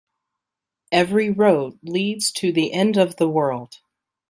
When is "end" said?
2.73-2.97